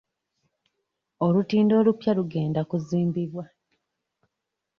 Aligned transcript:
Olutindo 1.25 1.73
olupya 1.79 2.11
lugenda 2.17 2.61
kuzimbibwa. 2.69 3.45